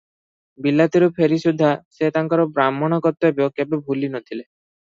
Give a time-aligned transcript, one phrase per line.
[0.65, 4.43] ବିଲାତରୁ ଫେରି ସୁଦ୍ଧା ସେ ତାଙ୍କର ବ୍ରାହ୍ମଣ କର୍ତ୍ତବ୍ୟ କେବେ ଭୁଲି ନ ଥିଲେ।